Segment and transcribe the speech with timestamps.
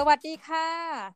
[0.00, 0.66] สวัสดีค่ะ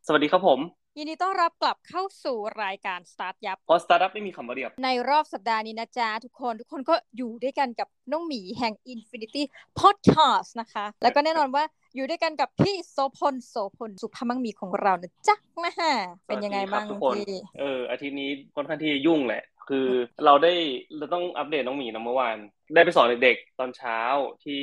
[0.07, 0.61] สวัสดีครับผม
[0.99, 9.43] ยินดีต้อนรับกลับเข้าสู่รายการ StartYupเพราะสตาร์ทอัพไม่มีคำว่าเยียบ ในรอบสัปดาห์นี้นะจ๊ะทุกคนทุกคนก็อยู่ด้วยกันกับน้องหมีแห่ง Infinity
[9.81, 11.65] Podcast นะคะ แล้วก็แน่นอนว่า
[11.97, 15.93] อยู่ด้วยกันกับพี่โสพลโสพลสุภาพมังมีของเรานะจ๊ะนะฮะ
[16.27, 19.89] เป็นยังไงบ้างสวัสดีครับทุกคนพี่เอออาทิตย์นี้ค่อนข้างที่ยุ่งแหละ คือ
[20.25, 20.53] เราได้
[20.97, 22.37] เราต้องอัปเดตน้องหมีนะเมื่อวาน
[22.75, 23.99] ได้ไปสอนเด็กๆตอนเช้า
[24.45, 24.63] ที่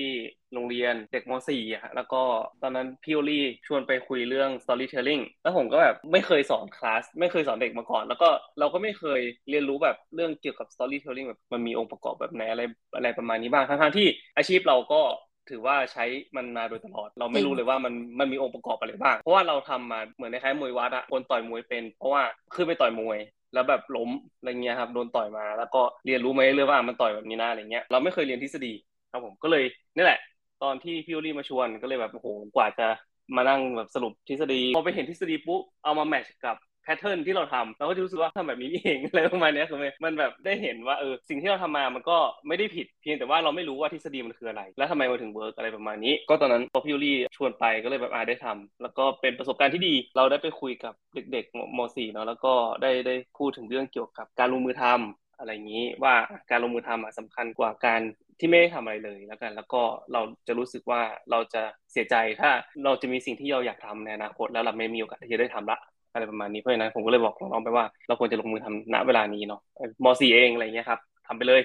[0.53, 2.21] โรงเรียนเด็กม .4 อะฮะแล้วก็
[2.61, 12.61] ตอนนั้นพี่โอลี่ชวนไปคุยเรื่อง storytelling แล้วผมก็แบบไม่เคยสอนคลาสไม่เคยสอนเด็กมาก่อน แล้วก็เราก็ไม่เคยเรียนรู้แบบเรื่องเกี่ยวกับ storytelling แบบมันมีองค์ประกอบแบบไหนอะไร
[12.95, 15.01] อะไรประมาณนี้บ้างทั้งๆที่อาชีพเราก็
[15.49, 16.05] ถือว่าใช้
[16.37, 22.23] มันมาโดยตลอด เราไม่รู้เลยว่ามันมันมีองค์ประกอบอะไรบ้าง เพราะว่าเราทำมาเหมือนในคล้ายมวยวัดอะคนต่อยมวยเป็น เพราะว่า
[22.55, 23.19] ขึ้นไปต่อยมวย
[23.53, 28.73] แล้วแบบล้มอะไรเงี้ยครับโดนต่อยมา แล้วก็เรียนรู้มาเรื่อยว่ามันต่อยแบบนี้นะอะไรเงี้ยเราไม่เคยเรียนทฤษฎี
[29.11, 29.63] ครับผมก็เลย
[29.95, 30.19] นี่แหละ
[30.63, 32.87] ตอนที่พี่โอลี่มาชวนก็เลยแบบโอ้โหกว่าจะ
[33.35, 36.57] มานั่งแบบสรุปทฤษฎีพอไปเห็นทฤษฎีปุ๊บเอามา match กับ
[36.89, 56.13] pattern ที่เราทำเราก็จะรู้สึกว่าทำแบบนี้เองอะไรประมาณนี้คือมันมันแบบได้เห็นว่าเออสิ่งที่เราทำมามันก็ไม่ได้ผิด เพียงแต่ว่าเราไม่รู้ว่าทฤษฎีมันคืออะไร และทำไมมันถึง work อะไรประมาณนี้ ก็ตอนนั้นพอพี่ลี่ชวนไปก็เลยแบบอาได้ทำแล้วก็เป็นประสบการณ์ที่ดี เราได้ไปคุยกับเด็กๆม .4 เนาะแล้วก็ได้ได้พูดถึงเรื่องเกี่ยวกับการลงมือทำอะไรอย่างนี้ว่า
[56.51, 58.01] การลงมือทำอะสำคัญกว่าการ
[58.39, 59.81] ที่ไม่ได้ทำอะไรเลยแล้วกัน แล้วก็
[60.13, 62.49] เราจะรู้สึกว่าเราจะเสียใจถ้า
[62.85, 65.79] เราจะมีสิ่งที่เราอยากทำในอนาคตแล้วเราไม่มีโอกาสที่จะได้ทำละ
[66.13, 69.61] อะไรประมาณนี้เพราะฉะนั้นผมก็เลยบอกน้องๆไปว่า เราควรจะลงมือทำณเวลานี้เนาะ
[70.03, 71.61] ม .4 เองอะไรเงี้ยครับทำไปเลย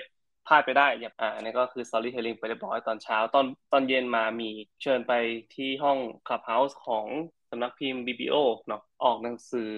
[0.47, 4.51] พลาดไปได้อย่าอ่าอันนี้ก็คือ storytelling ไปเรียบร้อยตอนเช้า ตอนตอนเย็นมามี
[4.83, 5.13] เชิญไป
[5.55, 7.07] ที่ห้อง clubhouse ของ
[7.51, 8.37] สำนักพิมพ์ BBO
[8.69, 9.73] เนาะออกหนังสือ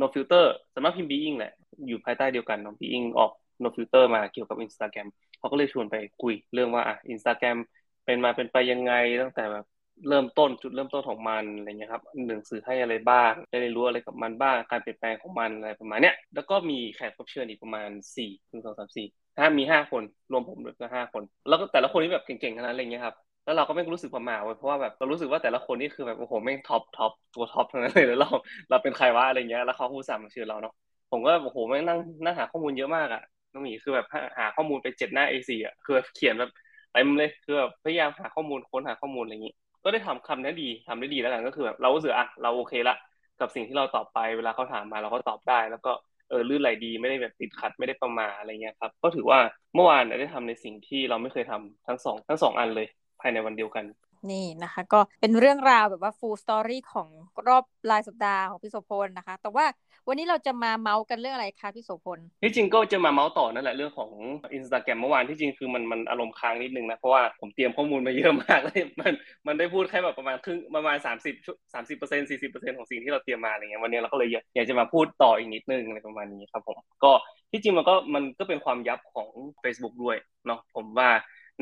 [0.00, 1.52] no filter สำนักพิมพ์ Being แหละ
[1.86, 3.32] อยู่ภายใต้เดียวกันเนาะ Being ออก
[3.62, 7.58] no filter มาเกี่ยวกับ Instagram เขาก็เลยชวนไปคุยเรื่องว่าอะ Instagram
[8.04, 9.64] เป็นมาเป็นไปยังไงตั้งแต่แบบ
[10.08, 19.06] เริ่มต้นจุดเริ่มต้นของมันอะไรเงี้ยครับหนังสือให้อะไรบ้างได้เรียนรู้อะไรกับมันบ้างการเปลี่ยนแปลงของมันอะไรประมาณเนี้ยแล้วก็มีแขกรับเชิญอีกประมาณสี่ถึงสองสามสี่
[19.36, 20.02] ถ้ามีห้าคน
[20.32, 28.28] รวมผมด้วยก็ห้าคน แล้วก็แต่ละคนนี่แบบเก่งๆทั้งนั้นอะไรเงี้ยครับแล้วเราก็ไม่รู้สึกประหม่าเว้ยเพราะว่าแบบเรารู้สึกว่าแต่ละคนนี่คือแบบโอ้โหแม่ง top top ตัว top ทั้งนั้นเลยแล้วเรา
[28.70, 30.72] เราเป็นใครวะอะไรเงี้ยแล้วเขาผู้สามาเชิญเราเนาะ
[31.10, 33.22] ผมก็โอ้โหแม่งนั่งนั่งหาข้อมูลเยอะมากอะ
[33.52, 34.06] น้องหมีคือแบบ
[34.38, 36.50] หาข้อมูลไปเจ็ดหน้า A4 อะคือเขียนแบบ
[36.92, 39.54] เต็มเลยคือแบบพยายามหาข้อมูลค้นหาข้อมูลอะไรอย่างนี้
[39.84, 42.96] ก็ได้ทำคำนี้ดีทำได้ดีแล้วกันก็คือแบบเรารู้สึกอะเราโอเคละ
[43.40, 45.92] กับสิ่งที่เราตอบไปเวลาเขาถามมาเราก็ตอบได้ แล้วก็
[46.28, 49.38] เออลื่นไหลดีไม่ได้แบบติดขัดไม่ได้ประมาอะไรเงี้ยครับ ก็ถือว่า
[49.74, 52.86] เมื่อวานได้ทำในสิ่งที่เราไม่เคยทำทั้งสองทั้งสองอันเลย
[53.20, 53.84] ภายในวันเดียวกัน
[54.30, 57.08] นี่นะคะ ก็เป็นเรื่องราวแบบว่า full story ของ
[57.48, 59.64] รอบรายสัปดาห์ของพี่โสพลนะคะ แต่ว่า
[60.08, 64.10] วันนี้เราจะมาเมาส์กันเรื่องอะไรคะพี่โสพลที่จริงก็จะมาเมาส์ต่อนั่นแหละเรื่องของ
[64.58, 69.12] Instagram เมื่อวานที่จริงคือมันมันอารมณ์ค้างนิดนึงนะเพราะว่าผมเตรียมข้อมูลมาเยอะมากเลยมัน
[69.46, 77.12] มันได้พูดแค่แบบประมาณครึ่งประมาณ30 30เปอร์เซ็นต์40เปอร์เซ็นต์ของสิ่งที่เราเตรียมมาอะไรเงี้ยวันนี้เราก็เลยอยากจะมาพูดต่ออีกนิดนึงอะไรประมาณนี้ครับผมก็
[77.52, 79.28] ที่จริงมันก็มันก็เป็นความยับของ
[79.62, 81.08] Facebook ด้วยเนาะผมว่า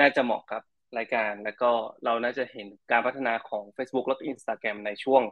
[0.00, 0.62] น่าจะเหมาะกับ
[0.98, 1.70] รายการแล้วก็
[2.04, 5.22] เราน่าจะเห็นการพัฒนาของ Facebook แล้วก็ Instagram ในช่วง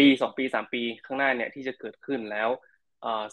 [0.00, 2.48] ปีสองปีสามปีข้างหน้าเนี่ยที่จะเกิดขึ้นแล้ว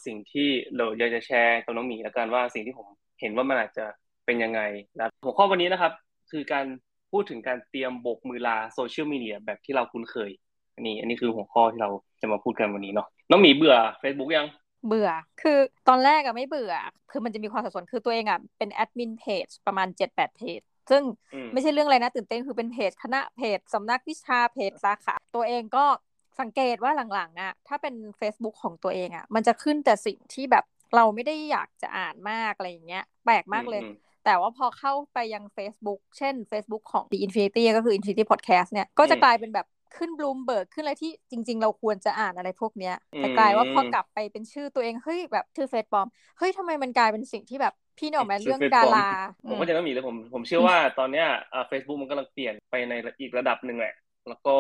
[0.06, 2.88] สิ่งที่เราอยากจะแชร์กับน้องหมีแล้วกันว่าสิ่งที่ผม
[3.22, 3.86] เห็นว่ามันอาจจะ
[4.26, 4.62] เป็นยังไง
[4.98, 5.92] นะหัวข้อวันนี้นะครับ
[6.32, 6.66] คือการ
[7.12, 10.32] พูดถึงการเตรียมโบกมือลาโซเชียลมีเดียแบบที่เราคุ้นเคย
[10.76, 11.90] อันนี้อันนี้คือหัวข้อที่เรา
[12.22, 14.48] จะมาพูดกันวันนี้เนาะน้องหมีเบื่อ Facebook ยัง
[14.88, 15.10] เบื่อ
[15.42, 15.58] คือ
[15.88, 16.74] ตอนแรกอะไม่เบื่อ
[17.12, 20.62] คือมันจะมีความสับสน คือตัวเองอะเป็นแอดมินเพจประมาณ 7-8เพจ
[20.92, 21.04] ซึ่ง
[21.54, 25.86] ไม่ใช่เรื่องอะไรนะตื่นเต้น คือเป็นเพจคณะเพจสำนักวิชาเพจสาขา ตัวเองก็
[26.40, 30.66] สังเกตว่าหลังๆอะถ้าเป็น Facebook ของตัวเองอะมันจะขึ้นแต่สิ่งที่แบบ
[30.96, 33.82] เราไม่ได้อยากจะอ่านมากอะไรอย่างเงี้ยแปลกมากเลย
[34.26, 39.68] แต่ว่าพอเข้าไปยัง Facebook เช่น Facebook ของ The Infinity ก็คือ Infinity Podcast เนี่ยก็จะกลายเป็นแบบ
[39.98, 49.08] ขึ้นบลูมเบิร์กขึ้นอะไรที่จริง ๆ เราควรจะอ่านอะไรพวกเนี้ยแต่กลายว่าพอกลับไปเป็นชื่อตัวเองเฮ้ยแบบชื่อเฟซปลอมเฮ้ยทำไมมันกลายเป็นสิ่งที่แบบพี่หน่อแม้เรื่องดารา
[49.50, 51.28] ผมก็จะต้องมีเลยผมผมเชื่อว่าตอนเนี้ย
[51.68, 53.94] เฟซบุ๊กมันกำลังเปลี่ยนไปในอีกระดับหนึ่งแหละ
[54.30, 54.56] แล้วก็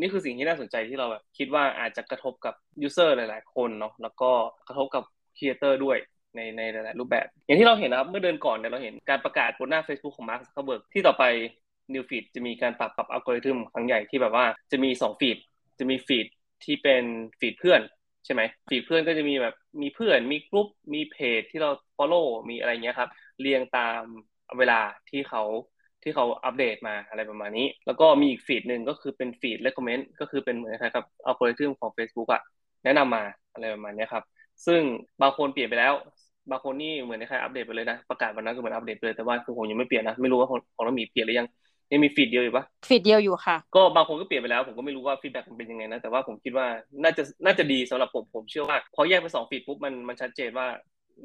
[0.00, 4.30] นี่คือสิ่งที่น่าสนใจที่เราแบบคิดว่าอาจจะกระทบกับ user หลาย ๆ คนเนาะแล้วก็
[4.68, 5.04] กระทบกับ
[5.36, 5.98] creator ด้วย
[6.36, 11.24] ในในหลายๆรูปแบบ อย่างที่เราเห็นนะครับ เมื่อเดือนก่อนเนี่ยเราเห็นการประกาศบนหน้า Facebook ของมาร์คซักเคอร์เบิร์กที่ต่อไป
[11.94, 15.38] News Feed จะมีการปรับปรับอัลกอริทึมครั้งใหญ่ที่แบบว่าจะมี2 feed
[15.78, 16.26] จะมี feed
[16.64, 17.04] ที่เป็น
[17.40, 17.80] feed เพื่อน
[18.24, 24.02] ใช่ไหม feed เพื่อนก็จะมีแบบมีเพื่อนมีกลุ่มมีเพจที่เรา follow มีอะไรเงี้ยครับ เรียงตาม
[24.58, 24.80] เวลา
[25.10, 25.42] ที่เขา
[26.02, 32.42] ที่เขาอัปเดตมาอะไรประมาณนี้ แล้วก็มีอีก feed หนึ่งก็คือเป็น feed recommend ก็คือเป็นเหมือนครับอัลกอริทึมของ Facebook อะ
[32.84, 34.24] แนะนำมาอะไรประมาณนี้ครับ
[34.66, 34.80] ซึ่ง
[35.22, 35.92] บางคนเปลี่ยนไปแล้ว
[36.50, 41.48] บางคนนี่เหมือนใครอัปเดตไปเลยนะ ประกาศวันนั้นก็เหมือนอัปเดตเลยแต่ว่าคือผมยังไม่เปลี่ยนนะไม่รู้ว่าของของเรามีเปลี่ยนหรือยัง
[41.92, 46.66] ยังมี feed เดียวอยู่ปะ feed เดียวอยู่ค่ะ ก็บางคนก็เปลี่ยนไปแล้ว ผมก็ไม่รู้ว่า feedback มันเป็นยังไงนะ แต่ว่าผมคิดว่า
[47.02, 50.66] น่าจะน่าจะดีสำหรับผมผมเชื่อว่าพอแยกเป็นสอง feed ปุ๊บมันมันชัดเจนว่า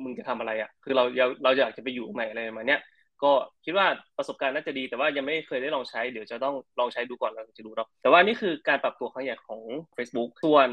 [0.03, 2.81] มึงจะทำอะไรอะ คือเราเราเราอยากจะไปอยู่ไหนอะไรมาเนี้ย
[3.23, 3.31] ก็
[3.65, 9.61] คิดว่าประสบการณ์น่าจะดี แต่ว่ายังไม่เคยได้ลองใช้ เดี๋ยวจะต้องลองใช้ดูก่อนเราจะดูเนาะแต่ว่านี่คือการปรับตัวครั้งใหญ่ของ
[9.95, 10.69] Facebook ส่วน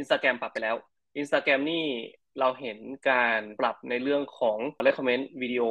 [0.00, 0.76] Instagram ปรับไปแล้ว
[1.20, 1.84] Instagram นี่
[2.40, 2.78] เราเห็น
[3.10, 5.62] การปรับในเรื่องของ recommend วิดีโอ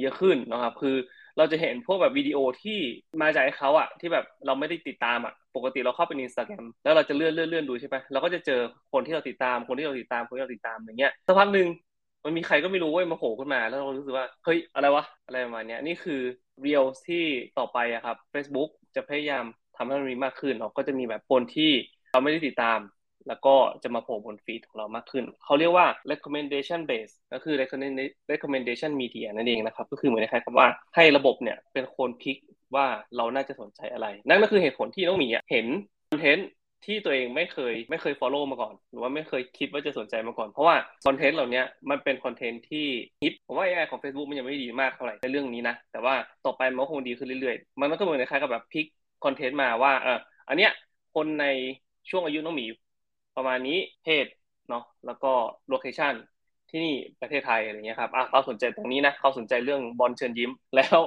[0.00, 0.96] เยอะขึ้นนะครับ คือ
[1.38, 2.78] เราจะเห็นพวกแบบวิดีโอที่
[3.22, 8.60] มาจากเขาอะที่แบบเราไม่ได้ติดตามอะปกติเราเข้าไปในอินสตาแกรมแล้วเราจะเลื่อนเลื่อนเลื่อนดูใช่ไหมเราก็จะเจอ
[8.92, 11.66] คนที่เราติดตามคนที่เราติดตามคนที่เราติดตามอย่างเงี้ยสักพักหนึ่ง
[12.24, 16.20] มันมีใครก็ไม่รู้เว้ยมาโผล่ขึ้นมาแล้วเรารู้สึกว่าเฮ้ยอะไรวะอะไรประมาณนี้นี่คือ
[16.60, 17.24] เรียลที่
[17.58, 19.44] ต่อไปอะครับ Facebook จะพยายาม
[19.76, 21.70] ทำให้มันมีมากขึ้นเนาก็จะมีแบบคนที่
[22.12, 22.80] เราไม่ได้ติดตาม
[23.28, 27.54] แล้วก็จะมาโผล่บนฟีดของเรามากขึ้น เขาเรียกว่า recommendation base ก็คือ
[28.32, 32.36] recommendation media นั่นเองนะครับ ก็คือเหมือนคล้ายๆกับว่าให้ระบบเนี่ยเป็นคนพิก
[32.74, 32.86] ว่า
[33.16, 35.66] เราน่าจะสนใจอะไร นั่นก็คือเหตุผลที่น้องหมีเห็น
[36.10, 36.48] คอนเทนต์
[36.84, 42.86] ที่ตัวเองไม่เคยไม่เคย follow มาก่อน หรือว่าไม่เคยคิดว่าจะสนใจมาก่อน เพราะว่าคอนเทนต์เหล่านี้มันเป็นคอนเทนต์ที่
[43.22, 46.14] ฮิตผมว่า AI ของ Facebook มันยังไม่ดีมากเท่าไหร่ในเรื่องนี้นะ แต่ว่า
[46.46, 48.86] ต่อไปมันคงดีขึ้นเรื่อยๆ มันก็เหมือนคล้ายกับแบบพิก
[49.24, 50.18] content มาว่าเออ
[50.48, 50.70] อันเนี้ย
[51.14, 51.46] คนใน
[52.10, 52.66] ช่วงอายุน้องหมี
[53.36, 54.26] ประมาณนี้เพศ
[54.68, 55.32] เนาะแล้วก็
[55.68, 56.12] location
[56.70, 60.98] ที่นี่ประเทศไทยอะไรเงี้ยครับอะเขาสนใจตรงนี้นะเขาสนใจเรื่องบอลเชิญยิ้มแล้ว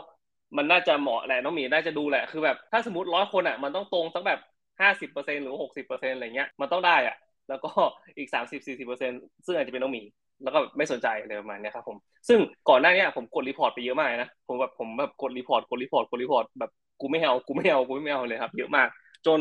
[0.58, 4.40] มันน่าจะเหมาะแหละน้องหมีน่าจะดูแหละคือแบบถ้าสมมติร้อยคนอะมันต้องตรงสักแบบ
[4.84, 7.16] ห้าสิบเปอร์เซ็นต์หรือหกสิบเปอร์เซ็นต์อะไรเงี้ยมันต้องได้อะ
[7.50, 7.70] แล้วก็
[8.18, 9.12] อีกสามสิบสี่สิบเปอร์เซ็นต์
[9.46, 10.04] ซึ่งอาจจะเป็นน้องหมี
[10.44, 11.98] แล้วก็ไม่สนใจอะไรประมาณนี้ครับผม
[12.28, 12.40] ซึ่ง
[12.70, 16.72] ก่อนหน้านี้ผมกด report ไปเยอะมากนะ ผมแบบผมแบบกด report กด report กด report แบบ
[17.02, 18.88] กูไม่เอากูไม่เอากูไม่เอาเลยครับ เยอะมาก
[19.26, 19.40] จน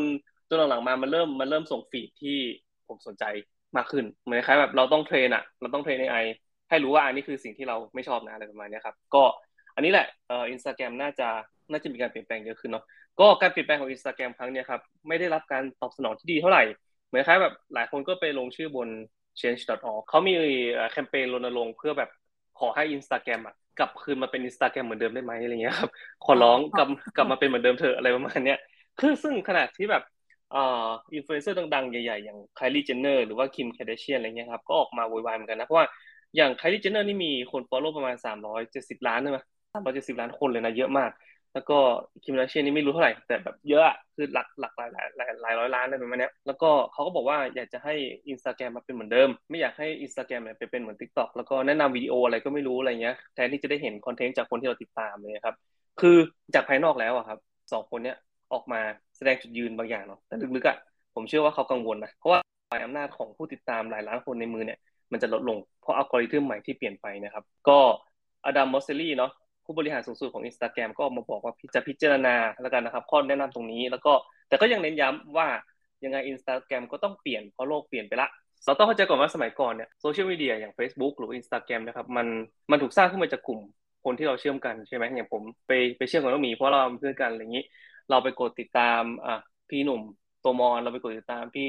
[0.48, 2.36] จนหลังๆมามันเริ่มมันเริ่มส่ง feed ที่
[2.88, 3.24] ผมสนใจ
[3.76, 6.16] มากขึ้นเหมือนคล้ายแบบเราต้อง train อะเราต้อง train AI
[6.68, 9.22] ให้รู้ว่าอันนี้คือสิ่งที่เราไม่ชอบนะอะไรประมาณนี้ครับ ก็
[9.74, 11.28] อันนี้แหละเอ่ออินสตาแกรมน่าจะ
[11.70, 12.84] น่าจะมีการเปลี่ยนแปลงเยอะขึ้นเนาะ
[13.20, 16.62] ก็การเปลี่ยนแปลงของอินสตาแกรมครั้งนี้ครับไม่ได้รับการตอบสนองที่ดีเท่าไหร่
[17.06, 18.88] เหมือนคล้ายแบบหลายคนก็ไปลงชื่อบน
[19.40, 20.34] change.org เขามี
[20.92, 22.10] แคมเปญรณรงค์เพื่อแบบ
[22.58, 25.90] ขอให้อินสตาแกรมอะกลับคืนมาเป็นอินสตาแกรมเหมือนเดิมได้ไหมอะไรเงี้ยครับ
[26.24, 28.54] ขอร้องกลับกลับมาเป็นเหมือนเดิมเถอะอะไรประมาณนี้
[29.00, 30.02] คือซึ่งขนาดที่แบบ
[30.54, 35.86] อ่าอินฟลูเอนเซอร์ดังๆ ใหญ่ๆ อย่าง Kylie Jenner หรือว่า Kim Kardashian อะไรเงี้ยครับก็ออกมาโวยวายเหมือนกันนะ เพราะว่า
[36.36, 39.38] อย่าง Kylie Jenner นี่มีคน follow ประมาณ 370 ล้านใช่ไหม
[39.72, 41.10] 370ล้านคนเลยนะเยอะมาก
[41.54, 41.78] แล้วก็
[42.22, 47.94] Kim Kardashian นี่ไม่รู้เท่าไหร่ แต่แบบเยอะอะคือหลักหลักหลายหลายหลายหลายร้อยล้านอะไรประมาณนี้แล้วก็เขาก็บอกว่าอยากจะให้
[48.28, 55.56] อินสตาแกรมมาเป็นเหมือนเดิม ไม่อยากให้อินสตาแกรมเนี่ยไปเป็นเหมือนทิกตอกแล้วก็แนะนำวิดีโออะไรก็ไม่รู้อะไรเงี้ยแทนที่จะได้เห็น content จากคนที่เราติดตามเลยครับ
[56.00, 56.16] คือ
[56.54, 57.38] จากภายนอกแล้วอะครับ
[57.72, 58.16] สองคนเนี้ย
[58.52, 58.80] ออกมา
[59.16, 60.76] แสดงจุดยืนบางอย่างเนาะแต่ลึกๆอะ
[61.14, 62.40] ผมเชื่อว่าเขากังวลนะเพราะว่า
[62.84, 64.78] อำนาจของผู้ติดตามหลายล้านคนในมือเนี่ย
[65.12, 67.78] มันจะลดลงเพราะอัลกอริทึมใหม่ที่เปลี่ยนไปนะครับ ก็
[68.46, 69.30] Adam Mosseri เนาะ
[69.64, 74.12] ผู้บริหารสูงสุดของ Instagram ก็มาบอกว่าจะพิจารณาแล้วกันนะครับข้อแนะนำตรงนี้ แล้วก็
[74.48, 75.48] แต่ก็ยังเน้นย้ำว่า
[76.04, 78.28] ยังไง Instagram ก็ต้องเปลี่ยนเพราะโลกเปลี่ยนไปละ
[78.66, 82.26] เราต้องเข้าใจก่อนว่าสมัยก่อนเนี่ย social media อย่าง Facebook หรือ Instagram นะครับมัน
[82.70, 83.60] มันถูกสร้างขึ้นมาจากกลุ่ม
[84.04, 87.64] คนที่เราเชื่อมกันใช่ไหมอย่างผมไปไปเชื่อมกับน้องหมีเพราะเราเพื่อนกันอะไรอย่างนี้
[88.10, 89.34] เราไปกดติดตามอะ
[89.70, 90.00] พี่หนุ่ม
[90.44, 91.68] ตัวมอนเราไปกดติดตามพี่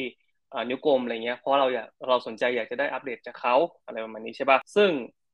[0.70, 3.56] นิ้วกลมอะไรเงี้ยเพราะเราอยากเราสนใจอยากจะได้อัปเดตจากเขา
[3.86, 4.90] อะไรประมาณนี้ใช่ปะซึ่ง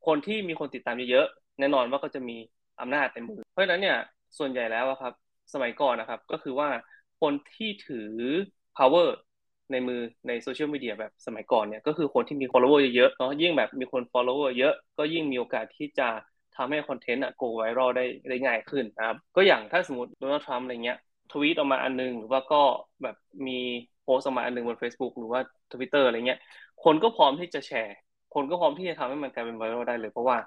[0.07, 1.27] คนที่มีคนติดตามเยอะ
[1.59, 2.37] แน่นอนว่าก็จะมี
[2.81, 3.97] อำนาจในมือ เพราะฉะนั้นเนี่ย
[4.37, 5.13] ส่วนใหญ่แล้วครับ
[5.53, 6.69] สมัยก่อนนะครับ ก็คือว่า
[7.21, 8.09] คนที่ถือ
[8.77, 9.09] power
[9.71, 16.07] ในมือในโซเชียลมีเดียแบบสมัยก่อนเนี่ยก็คือคนที่มี follower เยอะๆเนาะยิ่งแบบมีคน follower เยอะก็ยิ่งมีโอกาสที่จะ
[16.55, 20.97] ทำให้คอนเทนต์อะ go viral ได้ได้ง่ายขึ้นนะครับก็อย่างถ้าสมมติโดนัลด์ทรัมป์อะไรเงี้ย
[21.31, 22.61] ทวีตออกมาอันนึง หรือว่าก็
[23.03, 23.15] แบบ
[23.47, 23.59] มี
[24.03, 26.39] โพสต์ออกมาอันนึงบน Facebook หรือว่า Twitter อะไรเงี้ย
[26.83, 27.95] คนก็พร้อมที่จะแชร์
[28.33, 30.37] คนก็พร้อมที่จะทำให้มันกลายเป็นไวรัลได้เลย เพราะว่า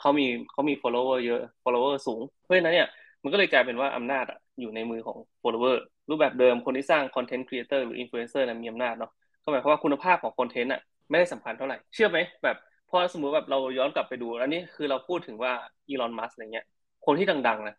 [0.00, 2.88] เขามีเขามี follower เยอะ follower สูง เพราะฉะนั้นเนี่ย
[3.22, 4.24] มันก็เลยกลายเป็นว่าอำนาจ
[4.60, 5.76] อยู่ในมือของ follower
[6.10, 9.10] รูปแบบเดิมคนที่สร้าง content creator หรือ influencer นะมีอำนาจเนาะ
[9.42, 10.80] ก็หมายความว่าคุณภาพของคอนเทนต์อะ
[11.10, 12.56] ไม่ได้สำคัญเท่าไหร่ เชื่อไหมแบบ
[12.90, 15.52] พอสมมติแบบเราย้อนกลับไปดูอันนี้คือเราพูดถึงว่า
[15.88, 16.66] อีลอนมัสอะไรเงี้ย
[17.06, 17.74] คนที่ดังๆนะ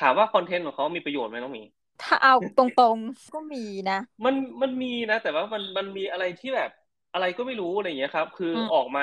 [0.00, 1.62] ถามว่าคอนเทนต์ของเขามีประโยชน์ไหมน้องมี
[2.02, 6.70] ถ้าเอาตรงๆก็มีนะ มันมันมีนะ แต่ว่ามันมันมีอะไรที่แบบ
[7.12, 9.02] อะไรก็ไม่รู้อะไรอย่างเงี้ยครับ คือออกมา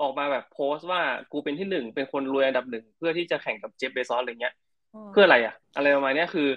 [0.00, 1.00] ออกมาแบบโพสต์ว่า
[1.32, 4.54] กูเป็นที่หนึ่งเป็นคนรวยอันดับหนึ่งเพื่อที่จะแข่งกับเจฟเบซอสอะไรเงี้ย
[5.10, 6.48] เพื่ออะไรอะอะไรประมาณนี้คือ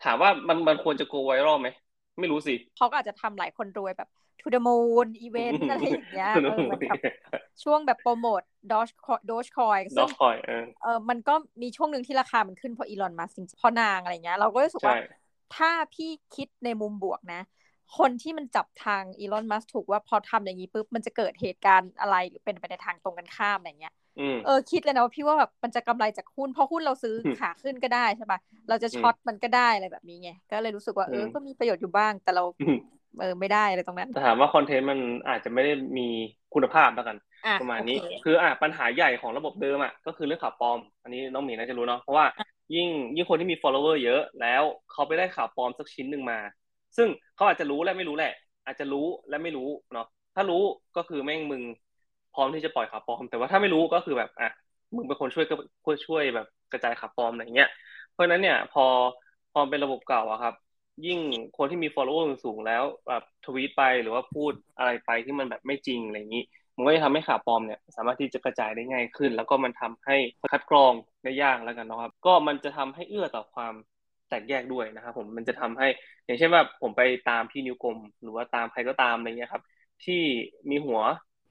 [0.00, 1.68] ถามว่ามันมันควรจะโกไวรัลไหม
[2.18, 4.08] ไม่รู้สิเขาก็อาจจะทำหลายคนรวยแบบ
[4.40, 6.30] to the moon อีเวนต์อะไรอย่างเงี้ย
[7.62, 8.40] ช่วงแบบโปรโมท
[8.72, 8.88] ดอช
[9.30, 10.08] ดอชคอยซึ่ง
[10.82, 14.96] เออมันก็มีช่วงหนึ่งที่ราคามันขึ้นเพราะอีลอนมัสจริงๆพอนางอะไรเงี้ยเราก็รู้สึกว่า
[15.56, 17.40] ถ้าพี่คิดในมุมบวกนะ
[17.96, 23.94] คนที่มันจับทางอีลอน มัสถูกว่าพอทำอย่างนี้ปุ๊บมันจะเกิดเหตุการณ์อะไรหรือเป็นไปในทางตรงกันข้ามอะไรเงี้ย
[24.44, 32.44] เออคิดเลยนะว่าพี่ว่าแบบมันจะกำไรจากหุ้นเพราะหุ้นเราซื้อขาขึ้นก็ได้ใช่ปะเราจะช็อตมันก็ได้อะไรแบบนี้ไงก็เลยรู้สึกว่าเออก็มีประโยชน์อยู่บ้างแต่เรา
[33.20, 36.08] เออไม่ได้อะไรตรงนั้นถามว่าคอนเทนต์มันอาจจะไม่ได้มี
[36.54, 37.16] คุณภาพแล้วกัน
[37.60, 42.26] ประมาณนี้ คืออะปัญหาใหญ่ของระบบเดิมอะก็คือเรื่องข่าวปลอม อันนี้น้องหมีน่าจะรู้เนาะเพราะว่า
[42.74, 46.38] ยิ่งยิ่งคนที่มี follower เยอะ แล้วเขาไปได้ข่าวปลอมสักชิ้นหนึ่งมา
[46.96, 48.32] ซึ่งเขาอาจจะรู้และไม่รู้แหละ
[48.66, 50.62] อาจจะรู้และไม่รู้เนาะถ้ารู้
[50.96, 51.62] ก็คือแม่งมึง
[52.34, 54.48] พร้อมที่จะปล่อยข่าวปลอม แต่ว่าถ้าไม่รู้ก็คือแบบอะ
[54.94, 57.68] มึงเป็นคนช่วยก็ช่วยแบบกระจายข่าวปลอมอะไรเงี้ย
[58.12, 58.84] เพราะฉะนั้นเนี่ยพอ
[59.52, 60.54] พอเป็นระบบเก่าอะครับ
[61.06, 61.18] ยิ่ง
[61.56, 66.42] คนที่มี follower สูงแล้วแบบทวีตไปหรือว่าพูดอะไรไปที่มันแบบไม่จริงอะไรอย่างนี้
[66.76, 70.16] มันก็จะทำให้ข่าวปลอมเนี่ยสามารถที่จะกระจายได้ง่ายขึ้น แล้วก็มันทำให้
[70.52, 70.92] คัดกรอง
[71.24, 73.74] ได้ยากแล้วกันนะครับ ก็มันจะทำให้เอื้อต่อความ
[74.28, 75.86] แตกแยกด้วยนะครับผมมันจะทำให้
[76.26, 79.62] อย่างเช่นว่าผมไปตามพี่นิวกรมหรือว่าตามใครก็ตามอะไรเงี้ยครับ
[80.04, 80.22] ที่
[80.70, 81.00] มีหัว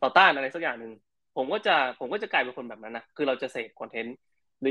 [0.02, 0.92] ต่อต้านอะไรสักอย่างหนึ่ง
[1.36, 4.16] ผมก็จะผมก็จะกลายเป็นคนแบบนั้นนะคือเราจะเสพ content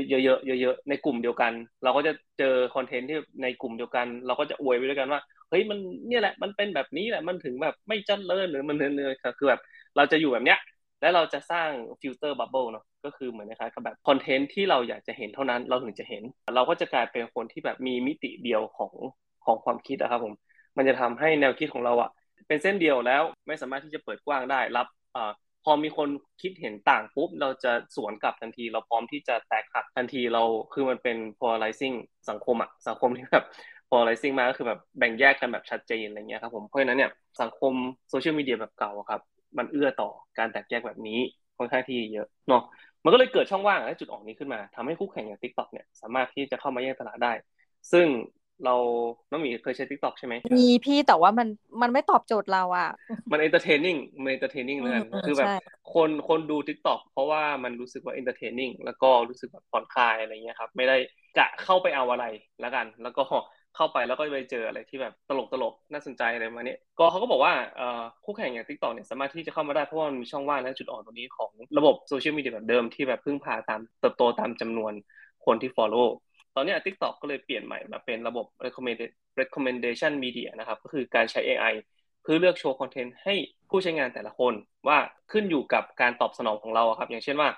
[0.09, 9.61] เยอะๆเยอะๆในกลุ่มเดียวกัน เราก็จะเจอ content ที่ในกลุ่มเดียวกัน เราก็จะอวยไปด้วยกันว่าเฮ้ยมันเนี่ยแหละมันเป็นแบบนี้แหละมันถึงแบบไม่จันเลิศหรือมันเนื้อคือแบบ
[9.97, 10.59] เราจะอยู่แบบเนี้ย
[11.01, 11.69] แล้วเราจะสร้าง
[12.01, 16.23] filter bubble เนาะก็คือเหมือนนะครับกับแบบ content ที่เราอยากจะเห็นเท่านั้นเราถึงจะเห็น
[16.55, 18.93] เราก็จะกลายเป็นคนที่แบบมีมิติเดียวของ
[19.45, 20.33] ของความคิดอะครับผม
[20.77, 22.09] มันจะทำให้แนวคิดของเราอะ
[22.47, 25.31] เป็นเส้นเดียวแล้วไม่สามารถที่จะเปิดกว้างได้รับอ่า
[25.63, 26.09] พอมีคน
[26.41, 31.95] คิดเห็นต่างปุ๊บเราจะสวนกลับทันที เราพร้อมที่จะแตกหักทันทีเราคือมันเป็น polarizing
[32.29, 33.45] สังคมอะสังคมที่แบบ
[33.89, 37.11] polarizing มาก็คือแบบแบ่งแยกกันแบบชัดเจนอะไรเงี้ยครับผมเพราะฉะนั้นเนี่ย
[37.41, 37.73] สังคม
[38.09, 39.21] โซเชียลมีเดียแบบเก่าครับ
[39.57, 41.19] มันเอื้อต่อการแตกแยกแบบนี้
[41.57, 42.63] ค่อนข้างที่เยอะเนาะ
[43.03, 47.33] มันก็เลยเกิดช่องว่างและจุดออกนี้ขึ้นมาทำให้คู่แข่งอย่าง TikTok เนี่ยสามารถที่จะเข้ามาแย่งตลาดได้
[47.91, 48.07] ซึ่ง
[48.65, 48.75] เรา
[49.29, 51.47] น้องหมีเคยใช้ทิกตอกใช่ไหมมีพี่แต่ว่ามัน
[51.81, 52.89] มันไม่ตอบโจทย์เราอะ
[53.31, 54.93] มัน entertaining มัน entertaining เลย
[55.27, 55.47] คือแบบ
[55.93, 60.95] คนคนดูทิกตอกเพราะว่ามันรู้สึกว่า entertaining แล้วก็รู้สึกแบบผ่อนคลายอะไรเงี้ยครับ ไม่ได้
[61.37, 62.25] กะเข้าไปเอาอะไร
[62.61, 63.23] แล้วกัน แล้วก็
[63.77, 67.53] เข้าไปแล้วก็ไปเจออะไรที่แบบตลกตลกน่าสนใจอะไรมาเนี้ยก็เขาก็บอกว่า
[68.25, 74.93] คู่แข่งอย่างทิกตอกเนี่ยสามารถที่จะเข้ามาได้เพราะว่ามันมีช่องว่างและจุดอ่อนตรงนี้ของระบบ social media แบบเดิมที่แบบพึ่งพาตามเติบโตตามจำนวน
[75.45, 76.07] คนที่ follow
[76.55, 78.45] ตอนนี้ TikTok ก็เลยเปลี่ยนใหม่มาเป็นระบบ
[79.39, 81.73] recommendation media นะครับ ก็คือการใช้ AI
[82.23, 83.33] เพื่อเลือกโชว์คอนเทนต์ให้
[83.69, 84.53] ผู้ใช้งานแต่ละคน
[84.87, 84.97] ว่า
[85.31, 87.49] ขึ้นอยู่กับการตอบสนองของเราครับ อย่างเช่นว่า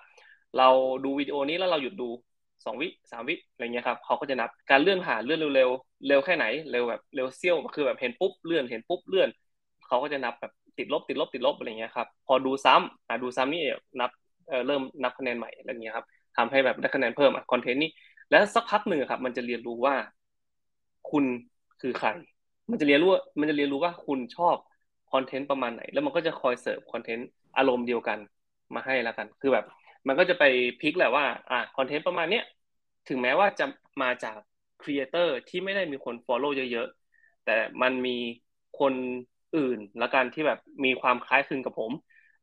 [0.57, 0.69] เรา
[1.03, 2.09] ดูวิดีโอนี้แล้วเราหยุดดู
[2.65, 9.29] 2วิ3วิอะไรเงี้ยครับเขาก็จะนับการเลื่อนผ่านเลื่อนเร็วๆเร็วแค่ไหนเร็วแบบเร็วเซี่ยวคือแบบเห็นปุ๊บเลื่อนเห็นปุ๊บเลื่อน
[9.87, 13.63] เขาก็จะนับแบบติดลบติดลบติดลบอะไรเงี้ยครับพอดูซ้ำดูซ้ำนี่
[13.99, 14.11] นับ
[14.67, 16.05] เริ่มนับคะแนนใหม่อะไรเงี้ยครับ
[16.37, 17.89] ทำให้แบบได้คะแนนเพิ่ม content นี้
[18.29, 19.95] แล้วสักพักหนึ่งครับ มันจะเรียนรู้ว่า
[21.11, 21.25] คุณ
[21.81, 22.07] คือใคร
[22.69, 24.55] มันจะเรียนรู้มันจะเรียนรู้ว่าคุณชอบ
[25.11, 27.27] content ประมาณไหน แล้วมันก็จะคอยเสิร์ฟ content
[27.57, 28.17] อารมณ์เดียวกัน
[28.75, 29.65] มาให้แล้วกัน คือแบบ
[30.07, 30.43] มันก็จะไป
[30.81, 32.43] pick แหละว่าอ่า content ประมาณเนี้ย
[33.09, 33.65] ถึงแม้ว่าจะ
[34.01, 34.37] มาจาก
[34.81, 38.17] creator ที่ไม่ได้มีคน follow เยอะๆ แต่มันมี
[38.79, 38.93] คน
[39.57, 41.91] อื่นละกันที่แบบมีความคล้ายคลึงกับผม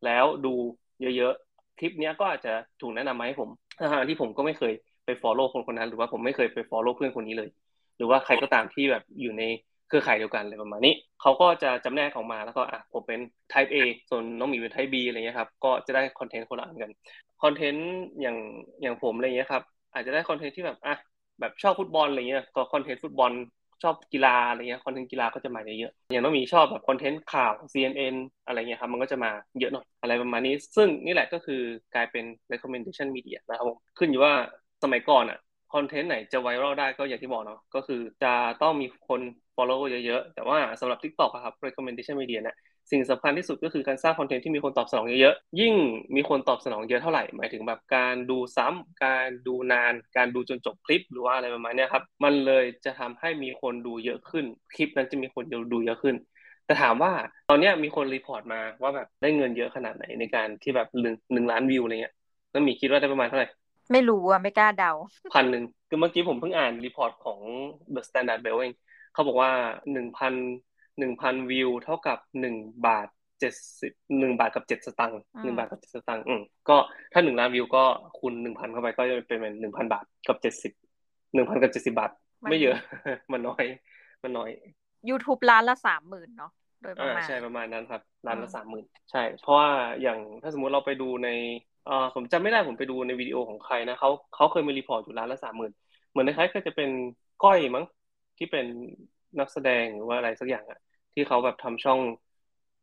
[0.05, 0.55] แล้วดู
[1.01, 4.73] เยอะๆ คลิปนี้ก็อาจจะถูกแนะนำมาให้ผมทั้งที่ผมก็ไม่เคย
[5.05, 7.49] ไป follow คนคนนั้น หรือว่าผมไม่เคยไป follow เพื่อนคนนี้เลย
[7.97, 9.43] หรือว่าใครก็ตามที่แบบอยู่ใน
[9.89, 13.21] เครือข่ายเดียวกันอะไรประมาณนี้เขาก็จะจำแนกออกมาแล้วก็อะผมเป็น
[13.53, 13.77] type A
[14.11, 16.91] ส่วนน้องหมีเป็น type B อะไรเงี้ยครับก็จะได้ content คนละอันกัน
[17.43, 17.87] content
[18.21, 18.37] อย่าง
[18.83, 19.63] อย่างผมอะไรเงี้ยครับ
[19.93, 20.95] อาจจะได้ content ที่แบบอะ
[21.41, 23.33] แบบชอบฟุตบอลอะไรเงี้ยก็ content ฟุตบอล
[23.83, 28.15] ชอบกีฬาอะไรเงี้ยคอนเทนต์กีฬาก็จะมาเยอะๆอย่างน้องมีชอบแบบคอนเทนต์ข่าว CNN
[28.47, 31.61] อะไรเงี้ยครับมันก็จะมาเยอะหน่อยอะไรประมาณนี้ ซึ่งนี่แหละก็คือ
[31.95, 34.33] กลายเป็น recommendation media นะครับผมขึ้นอยู่ว่า
[34.83, 35.39] สมัยก่อนอะ
[35.75, 39.21] คอนเทนต์ไหนจะไวรัลได้ก็อย่างที่บอกเนาะก็คือจะต้องมีคน
[39.57, 42.57] follow เยอะๆ แต่ว่าสำหรับ TikTok ครับ recommendation media เนี่ย
[42.91, 45.75] สิ่งสำคัญที่สุดก็คือการสร้างคอนเทนต์ที่มีคนตอบสนองเยอะๆ ยิ่ง
[46.17, 54.45] มีคนตอบสนองเยอะเท่าไหร่ หมายถึงแบบการดูซ้ำการดูนาน การดูจนจบคลิป หรือว่าอะไรประมาณนี้ครับ มันเลยจะทำให้มีคนดูเยอะขึ้น
[54.75, 56.17] คลิปนั้นจะมีคนดูเยอะขึ้น
[56.67, 57.13] แต่ถามว่า
[57.51, 62.15] ตอนนี้มีคน report มาว่าแบบได้เงินเยอะขนาดไหนในการที่แบบหนึ่งหนึ่งล้านวิวอะไรเงี้ย
[62.51, 63.49] แล้วมีคิดว่าได้ประมาณเท่าไหร่
[63.93, 64.93] ไม่รู้อะไม่กล้าเดา
[65.35, 67.41] พันหนึ่งคือเมื่อกี้ผมเพิ่งอ่านรีพอร์ตของ
[67.95, 68.75] The Standard Bell เอง
[69.17, 69.53] เขาบอกว่า
[69.93, 70.35] หนึ่งพัน
[70.99, 72.57] หนึ่งพันวิวเท่ากับหนึ่ง
[72.87, 73.09] บาท
[73.41, 76.77] เจ็ดสิบหนึ่งบาทกับเจ็ดสตางค์หนึ่งบาทกับเจ็ดสตางค์อืมก็
[77.13, 77.85] ถ้าหนึ่งล้านวิวก็
[78.19, 80.73] คูณหนึ่งพันเข้าไปก็จะเป็นหนึ่งพันบาทกับเจ็ดสิบ
[81.35, 82.11] หนึ่งพันกับเจ็ดสิบาท
[82.51, 82.77] ไม่เยอะ
[83.33, 83.65] มันน้อย
[84.23, 84.51] มันน้อย
[85.09, 89.71] YouTube ล้านละสามหมื่นเนาะโดยประมาณใช่ประมาณนั้นครับล้านละสามหมื่นใช่ เพราะว่า
[90.03, 91.29] อย่างถ้าสมมุติเราไปดูใน
[91.89, 95.73] อ่าผมจำไม่ได้ผมไปดูในวิดีโอของใครนะเขาเขาเคยมีรีพอร์ตอยู่ล้านละสามหมื่น
[96.11, 96.91] เหมือนในคล้ายก็จะเป็น
[97.45, 97.85] ก้อยมั้ง
[98.39, 98.67] ที่เป็น
[99.39, 100.79] นักแสดงหรือว่าอะไรสักอย่างอะ
[101.15, 102.01] ที่เขาแบบทำช่อง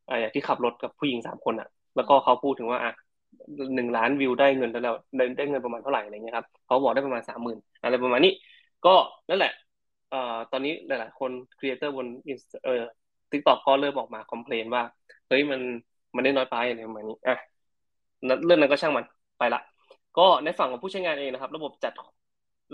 [0.10, 2.94] อ่าอย่างที่ขับรถกับผู้หญิงสามคนอะ แล้วก็เขาพูดถึงว่าอะ
[3.76, 8.32] หนึ่งล้านวิวได้เงินแล้วได้ได้เงินประมาณเท่าไหร่อะไรเงี้ยครับเขาบอกได้ประมาณสามหมื่นอะไรประมาณนี้
[8.86, 8.96] ก็
[9.30, 9.52] นั่นแหละ
[10.10, 12.08] เอ่อตอนนี้หลาย ๆ คนครีเอเตอร์บน
[12.66, 12.84] เอ่อ
[13.32, 14.84] TikTok ก็เริ่มออกมา complain ว่า
[15.28, 15.62] เฮ้ยมัน
[16.16, 17.36] มันได้น้อยไปอะไรประมาณนี้อะ
[18.46, 19.06] เรื่องนั้นก็ช่างมัน
[19.38, 19.60] ไปละ
[20.18, 21.94] ก็ในฝั่งของผู้ใช้งานเองนะครับ ระบบจัด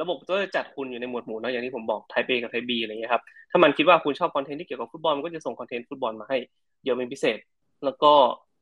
[0.01, 6.37] ระบบก็จะจัดคุณอยู่ในหมวดหมู่นะอย่างที่ผมบอก type A กับ type B อะไรเงี้ยครับถ้ามันคิดว่าคุณชอบคอนเทนต์ที่เกี่ยวกับฟุตบอลมันก็จะส่งคอนเทนต์ฟุตบอลมาให้
[6.83, 7.37] เยอะเป็นพิเศษ
[7.85, 8.13] แล้วก็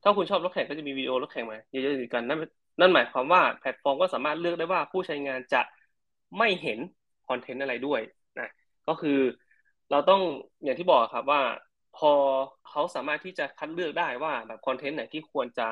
[0.03, 2.39] ถ้าคุณชอบรถแข่งก็จะมีวิดีโอรถแข่งมาเยอะๆกันนั่น
[2.79, 5.62] นั่นหมายความว่าแพลตฟอร์มก็สามารถเลือกได้ว่าผู้ใช้งานจะ
[6.38, 6.79] ไม่เห็น
[7.27, 8.01] คอนเทนต์อะไรด้วย
[8.39, 8.50] นะ
[8.88, 9.19] ก็คือ
[9.91, 10.22] เราต้อง
[10.63, 11.41] อย่างที่บอกครับว่า
[11.98, 12.12] พอ
[12.69, 15.67] เขาสามารถที่จะคัดเลือกได้ว่าแบบคอนเทนต์ไหนที่ควรจะ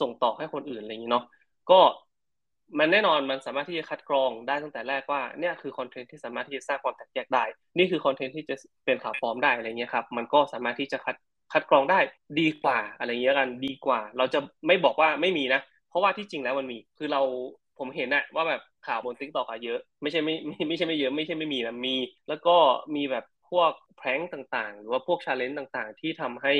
[0.00, 1.24] ส่งต่อให้คนอื่นอะไรอย่างนี้เนาะ
[1.70, 1.80] ก็
[2.78, 7.44] มันแน่นอนมันสามารถที่จะคัดกรองได้ตั้งแต่แรกว่าเนี่ยคือคอนเทนต์ที่สามารถที่จะสร้างความแตกแยกได้
[7.78, 8.54] นี่คือคอนเทนต์ที่จะ
[8.84, 11.16] เป็นข่าวปลอมได้อะไรเงี้ยครับมันก็สามารถที่จะคัด
[11.52, 11.98] คัดกรองได้
[12.40, 17.22] ดีกว่าอะไรเงี้ยกันดีกว่า เราจะไม่บอกว่าไม่มีนะ เพราะว่าที่จริงแล้วมันมีคือเรา
[17.78, 21.96] ผมเห็นนะว่าแบบข่าวบน TikTok อะเยอะ ไม่ใช่ไม่ไม่ไม่ใช่ไม่เยอะไม่ใช่ไม่มีนะมี
[22.28, 22.56] แล้วก็
[22.96, 26.52] มีแบบพวก prank ต่างๆ หรือว่าพวก challenge ต่างๆ ที่ทำให้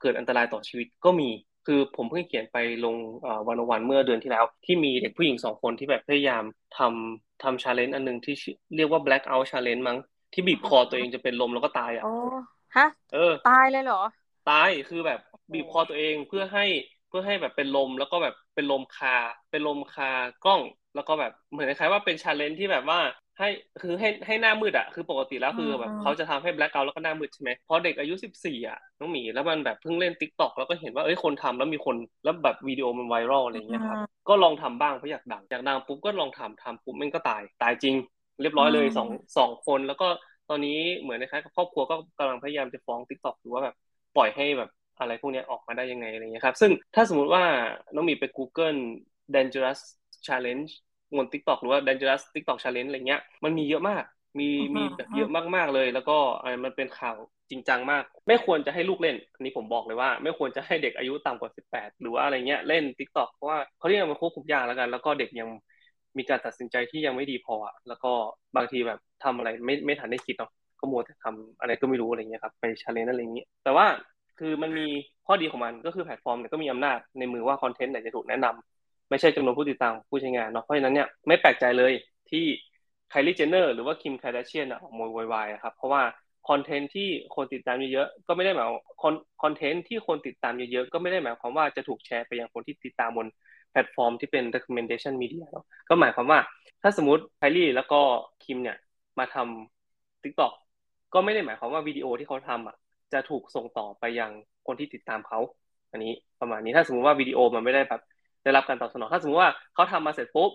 [0.00, 1.28] เกิดอันตรายต่อชีวิตก็มี
[1.66, 2.96] คือผมเพิ่งเขียนไปลง
[3.48, 6.42] วันวันเมื่อเดือนที่แล้ว ที่มีเด็กผู้หญิงสองคนที่แบบพยายาม
[6.78, 8.34] ทำทำ challenge อันนึงที่
[8.76, 9.98] เรียกว่า black out challenge มั้ง
[10.32, 12.12] ที่บีบคอตัวเองจะเป็นลมแล้วก็ตายอะโอ้
[12.76, 14.02] ฮะเออ ตายเลยเหรอ
[14.50, 15.20] ตายคือแบบ
[15.52, 16.64] บีบคอตัวเองเพื่อให้
[17.08, 19.16] เพื่อให้แบบเป็นลมแล้วก็แบบเป็นลมคา
[19.50, 20.10] เป็นลมคา
[20.44, 20.60] กล้อง
[20.94, 22.98] แล้วก็แบบเหมือนคล้ายๆว่าเป็น challenge ที่แบบว่า
[23.38, 23.48] ให้
[23.82, 37.94] คือให้ให้หน้ามืดอะคือปกติแล้วคือแบบเขาจะทำให้ black out แล้วก็หน้ามืดใช่ไหมพอเด็กอายุสิบสี่อะน้องหมีแล้วมันแบบเพิ่งเล่น TikTok แล้วก็เห็นว่าเอ้ยคนทำแล้วมีคนแล้วแบบวิดีโอมันไวรัลอะไรเงี้ยครับก็ลองทำบ้างเพราะอยากดังอยากดังปุ๊บก็ลองทำทำปุ๊บมันก็ตายตายจริง
[38.42, 40.08] เรียบร้อยเลยสองสองคนแล้วก็
[40.50, 43.74] ตอนนี้เหมือนนะครับครอบครัวก็กำลังพยายามจะฟ้องทิกตอกหรือว่าแบบ
[44.16, 47.44] ปล่อยให้แบบอะไรพวกนี้ออกมาได้ยังไงอะไรเงี้ยครับซึ่งถ้าสมมุติว่า
[47.94, 48.80] น้องมีไป Google
[49.34, 49.80] dangerous
[50.26, 50.70] challenge
[51.14, 54.04] งน TikTok หรือว่า Dangerous TikTok Challenge อะไรเงี้ยมันมีเยอะมาก
[54.38, 56.16] มีมีแบบเยอะมากๆเลย แล้วก็
[56.64, 57.16] มันเป็นข่าว
[57.50, 65.48] จริงจังมาก ไม่ควรจะให้ลูกเล่น อันนี้ผมบอกเลยว่า ไม่ควรจะให้เด็กอายุต่ำกว่า 18 หรือว่าอะไรเงี้ยเล่น TikTok เพราะว่าเขาเรียกมันควบคุมยากแล้วกัน แล้วก็เด็กยัง
[66.18, 67.56] มีการตัดสินใจที่ยังไม่ดีพอ
[67.88, 68.12] แล้วก็
[68.56, 73.86] บางทีแบบทำอะไรไม่ไม่ทันได้คิดเนาะก็มัวแต่ทำอะไรก็ไม่รู้อะไรเงี้ยครับไป challenge อะไรเงี้ยแต่ว่า
[74.38, 74.86] คือมันมี
[75.26, 78.75] ข้อดีของมันก็คือแพลตฟอร์มเนี่ยก็มีอำนาจในมือว่าคอนเทนต์ไหนจะถูกแนะนำ
[79.10, 81.92] ไม่ใช่จำนวนผู้ติดตามผู้ใช้งานเนาะเพราะฉะนั้นเนี่ยไม่แปลกใจเลย
[82.30, 82.44] ที่
[83.10, 86.02] ไคลลี่เจเนอร์หรือว่าคิมคาร์ดาเชียนออกมาโวยวายครับ เพราะว่า
[86.48, 88.66] คอนเทนต์ที่คนติดตามเยอะๆก็ไม่ได้หมาย
[89.42, 93.26] คอนเทนต์ที่คนติดตามเยอะๆก็ไม่ได้หมายความว่าจะถูกแชร์ไปยังคนที่ติดตามบน
[93.70, 96.38] แพลตฟอร์มที่เป็น recommendation media เนาะก็หมายความว่า
[96.82, 98.00] ถ้าสมมติไคลลี่แล้วก็
[98.44, 98.76] คิมเนี่ย
[99.18, 100.52] มาทำ TikTok
[101.14, 102.76] ก็ไม่ได้หมายความว่าวิดีโอที่เขาทำอะ
[103.12, 104.30] จะถูกส่งต่อไปยัง
[104.66, 105.38] คนที่ติดตามเขา
[105.92, 108.00] อันนี้ประมาณนี้ถ้าสมมติว่าวิดีโอมันไม่ได้แบบ
[108.46, 110.50] ได้รับการตอบสนอง ถ้าสมมติว่าเขาทำมาเสร็จปุ๊บ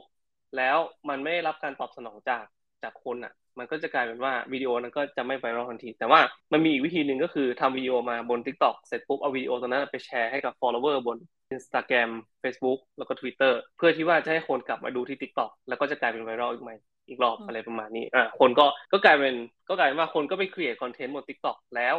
[0.57, 0.77] แล้ว
[1.09, 2.43] มันไม่ได้รับการตอบสนองจาก
[2.83, 6.19] จากคนอะ มันก็จะกลายเป็นว่าวิดีโอนั้นก็จะไม่ไวรัลทันที แต่ว่า
[6.53, 11.17] มันมีอีกวิธีหนึ่งก็คือทำวิดีโอมาบน TikTok เสร็จปุ๊บเอาวิดีโอตรงนั้นไปแชร์ให้กับ follower บน
[11.55, 12.11] Instagram
[12.43, 16.71] Facebook แล้วก็ Twitter เพื่อที่ว่าจะให้คนกลับมาดูที่ TikTok แล้วก็จะกลายเป็นไวรัลอีกไหม
[17.09, 19.35] อีกรอบอะไรประมาณนี้อ่าคนก็ก็กลายเป็น
[19.69, 21.95] ก็กลายเป็นว่าคนก็ไป create content บน TikTok แล้ว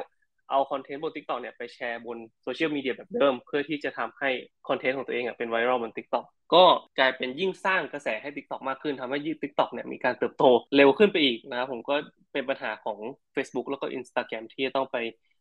[0.51, 4.31] เอาคอนเทนต์บน TikTok เนี่ยไปแชร์บนโซเชียลมีเดียแบบเดิม เพื่อที่จะทำให้
[4.69, 6.25] คอนเทนต์ของตัวเองเป็นไวรัลบน TikTok
[6.55, 6.65] ก็
[6.99, 10.45] กลายเป็นยิ่งสร้างกระแสให้ TikTok มากขึ้นทำให้ยิ่ง TikTok เนี่ยมีการเติบโต
[10.77, 11.95] เร็วขึ้นไปอีกนะครับผมก็
[12.33, 12.99] เป็นปัญหาของ
[13.35, 14.97] Facebook แล้วก็ Instagram ที่จะต้องไป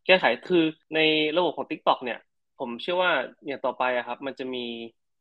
[0.05, 0.63] แก้ไขคือ
[0.95, 0.99] ใน
[1.37, 2.19] ระบบของ TikTok เนี่ย
[2.59, 3.11] ผมเชื่อว่า
[3.45, 4.65] อย่างต่อไปอะครับ มันจะมี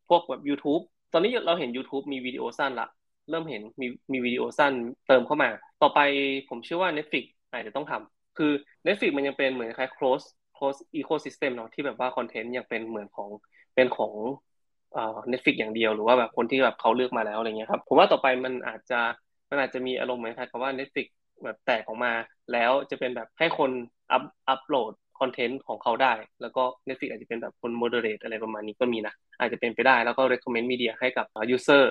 [0.09, 2.89] พวกแบบ YouTube ตอนนี้เราเห็น YouTube มีวิดีโอสั้นละ
[3.31, 4.73] เริ่มเห็นมีมีวิดีโอสั้น
[5.09, 5.51] เติมเข้ามา
[5.83, 6.01] ต่อไป
[6.49, 8.55] ผมเชื่อว่า Netflix อาจจะต้องทำ คือ
[8.87, 10.27] Netflix มันยังเป็นเหมือนคล้าย close
[10.57, 13.29] close ecosystem เนาะที่แบบว่าคอนเทนต์ยังเป็นเหมือนของ
[13.75, 14.15] เป็นของ
[14.95, 19.01] เอ่อ Netflix อย่างเดียวหรือว่าแบบคนที่แบบเขาเลือกมาแล้วอะไรเงี้ยครับผมว่าต่อไปมันอาจจะ
[19.51, 21.07] มันอาจจะมีอารมณ์เหมือนคล้ายกับว่า Netflix
[21.45, 22.13] แบบแตกออกมา
[22.53, 23.71] แล้วจะเป็นแบบให้คน
[24.13, 31.27] อัพอัพโหลดคอนเทนต์ของเขาได้ แล้วก็ Netflix อาจจะเป็นแบบคน moderate อะไรประมาณนี้ก็มีนะอาจจะเป็นไปได้แล้วก็ recommend media ให้กับ
[31.57, 31.85] user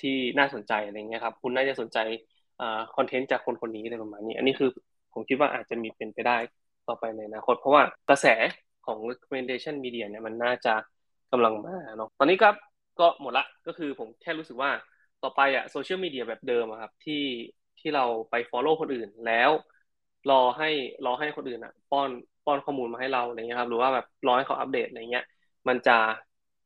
[0.00, 1.98] ที่น่าสนใจอะไรเงี้ยครับคุณน่าจะสนใจ
[2.96, 4.70] คอนเทนต์จากคนคนนี้อะไรประมาณนี้ อันนี้คือ
[5.14, 6.38] ผมคิดว่าอาจจะมีเป็นไปได้
[6.88, 8.26] ต่อไปในอนาคต เพราะว่ากระแส
[8.86, 10.74] ของ recommendation media เนี่ยมันน่าจะ
[11.32, 12.54] กำลังมาเนาะตอนนี้ครับ
[13.00, 14.70] ก็หมดละก็คือผมแค่รู้สึกว่า
[15.22, 17.22] ต่อไปอะโซเชียลมีเดียแบบเดิมครับที่
[17.78, 19.50] ที่เราไป follow คนอื่นแล้ว
[20.30, 20.68] รอให้
[21.06, 22.10] รอให้คนอื่นอะป้อน
[22.44, 25.24] ป้อนข้อมูลมาให้เราอะไรเงี้ยครับหรือว่าแบบรอให้เขาอัปเดตอะไรเงี้ย
[25.68, 25.96] มันจะ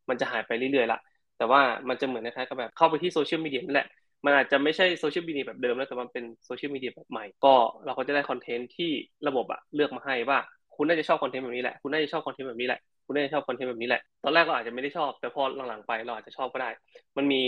[0.09, 0.99] มันจะหายไปเรื่อยๆละ
[1.37, 3.87] แต่ว่ามันจะเหมือนคล้ายๆกับแบบเข้าไปที่โซเชียลมีเดียนั่นแหละ
[4.24, 7.54] มันอาจจะไม่ใช่โซเชียลมีเดียแบบเดิมแล้วแต่มันเป็นโซเชียลมีเดียแบบใหม่ ก็
[7.85, 8.90] เราก็จะได้คอนเทนต์ที่
[9.26, 10.38] ระบบอะเลือกมาให้ว่า
[10.74, 16.70] คุณน่าจะชอบคอนเทนต์แบบนี้แหละ คุณน่าจะชอบคอนเทนต์แบบนี้แหละ คุณน่าจะชอบคอนเทนต์แบบนี้แหละ ตอนแรกเราอาจจะไม่ได้ชอบ แต่พอหลังๆไปเราอาจจะชอบก็ได้
[17.16, 17.40] มันมี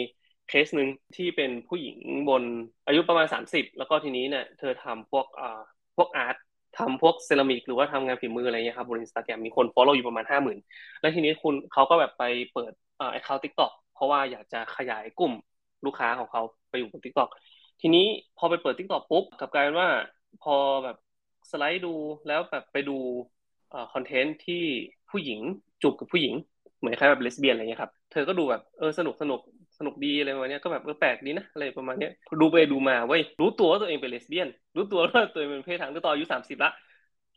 [0.49, 1.97] เคสหนึ่งที่เป็นผู้หญิง
[2.29, 2.43] บน
[2.87, 5.61] อายุประมาณ 30 แล้วก็ทีนี้เนี่ยเธอทำพวกอ่า
[5.97, 6.37] พวก art
[6.79, 10.59] ทำพวกเซรามิกหรือว่าทำงานฝีมืออะไรเงี้ยครับบนอินสตาแกรมมีคน follow อยู่ประมาณห้าหมื่น
[11.01, 15.33] แล้วทีนี้คุณเขาก็แบบไปเปิดอ่า account TikTok เพราะว่าอยากจะขยายกลุ่ม
[15.87, 17.29] ลูกค้าของเขา ไปอยู่บน TikTok
[17.81, 18.07] ทีนี้
[18.39, 19.89] พอไปเปิด TikTok ปุ๊บกลับกลายเป็นว่า
[20.43, 20.97] พอแบบ
[21.51, 21.95] สไลด์ดู
[22.27, 22.97] แล้วแบบไปดู
[23.93, 24.63] คอนเทนต์ที่
[25.11, 25.41] ผู้หญิง
[25.83, 26.35] จูบกับผู้หญิง
[26.79, 29.41] เหมือนคล้ายแบบเลสเบี้ยนอะไรเงี้ยครับเธอก็ดูแบบเออสนุกสนุก
[29.79, 32.09] สนุกดีอะไรประมาณนี้ก็แบบเออแปลกดีนะอะไรประมาณนี้
[32.41, 36.71] ดูไปดูมาเว้ยรู้ตัวว่าตัวเองเป็นเลสเบี้ยน รู้ตัวว่าตัวเองเป็นเพศทางก็ตอนอายุสามสิบละ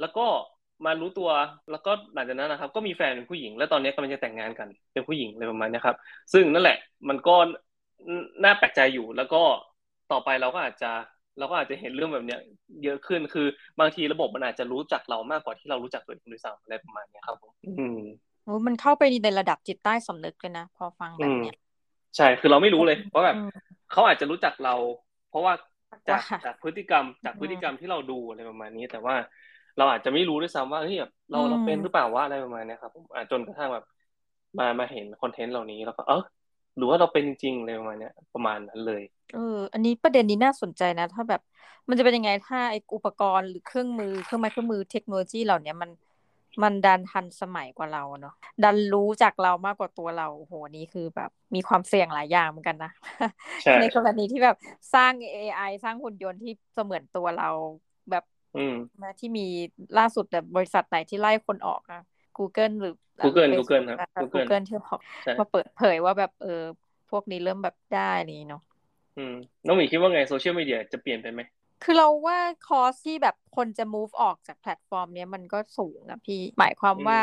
[0.02, 0.26] แล้วก็
[0.86, 1.30] มารู้ตัว
[1.72, 5.98] แล้วก็หลังจากนั้นนะครับ ก็มีแฟนเป็นผู้หญิง แล้วตอนนี้กำลังจะแต่งงานกันเป็นผู้หญิงอะไรประมาณนี้ครับ
[6.34, 6.78] ซึ่งนั่นแหละ
[7.10, 7.36] มันก็
[8.44, 9.42] น่าแปลกใจอยู่ แล้วก็
[10.12, 10.92] ต่อไปเราก็อาจจะ
[11.38, 12.40] เราก็อาจจะเห็นเรื่องแบบเนี้ย
[12.84, 13.48] เยอะขึ้นคือ
[13.80, 18.00] บางทีระบบมันอาจจะรู้จักเรามากกว่าที่เรารู้จักตัวเองด้วยซ้ำอะไรประมาณนี้ครับผมอืม
[18.44, 21.54] โอ้มันเข้าไปในระดับจิตใต้สำนึกเลยนะพอฟังแบบเนี้ย
[22.18, 23.38] ใช่คือเราไม่รู้เลยว่าแบบ
[23.90, 24.76] เขาอาจจะรู้จักเรา
[25.28, 25.54] เพราะว่า
[26.10, 29.16] จากจากพฤติกรรมจากพฤติกรรมที่เราดูอะไรประมาณนี้ แต่ว่า
[29.78, 33.84] เราอาจจะไม่รู้ด้วยซ้ำว่าเฮ้ยแบบเราเราเป็นหรือเปล่าว่าอะไรประมาณนี้ครับผมจนกระทั่งแบบ
[34.60, 36.18] มามาเห็นคอนเทนต์เหล่านี้แล้วก็เออ
[36.78, 39.02] หรือว่าเราเป็นจริงอะไรประมาณนี้ประมาณนั้นเลย
[39.34, 41.42] เออ อันนี้ประเด็นนี้น่าสนใจนะ ถ้าแบบ
[41.90, 45.90] มันจะเป็นยังไงถ้าไออุปกรณ์หรือเครื่องมือเครื่องไม้เครื่องมือเทคโนโลยีเหล่านี้มัน
[46.64, 52.92] มันดันทันสมัยกว่าเราเนาะดันรู้จากเรามากกว่าตัวเราโหนี่คือแบบ มีความเสี่ยงหลายอย่างเหมือนกันนะ
[53.80, 54.58] ในกรณีที่แบบ
[54.94, 57.50] สร้าง AI สร้างหุ่นยนต์ที่เสมือนตัวเรา
[58.12, 58.24] แบบ
[59.02, 59.46] มาที่มี
[59.98, 62.02] ล่าสุดแบบบริษัทไหนที่ไล่คนออกอะ
[62.38, 65.00] Google หรือ Google Google ครับ Google ที่บอก
[65.40, 66.62] มาเปิดเผยว่าแบบเออ
[67.12, 68.62] พวกนี้เริ่มแบบได้นี่เนาะ
[69.18, 71.42] อืมน้องหมีคิดว่าไงโซเชียลมีเดียจะเปลี่ยนไปไหม
[71.84, 77.22] คือเราว่า cost ที่แบบคนจะ move ออกจากแพลตฟอร์มเนี้ยมันก็สูงอะพี่ หมายความว่า